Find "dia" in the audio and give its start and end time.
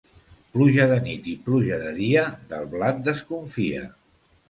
2.01-2.25